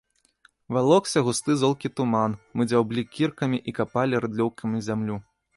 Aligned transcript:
Валокся 0.77 1.21
густы 1.27 1.57
золкі 1.63 1.91
туман, 1.97 2.31
мы 2.55 2.69
дзяўблі 2.71 3.05
кіркамі 3.19 3.63
і 3.73 3.77
капалі 3.81 4.15
рыдлёўкамі 4.25 4.77
зямлю. 4.91 5.25